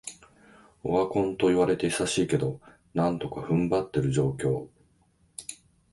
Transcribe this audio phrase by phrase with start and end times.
[0.83, 2.59] オワコンと言われて久しいけど、
[2.95, 4.67] なんとか踏ん張ってる状況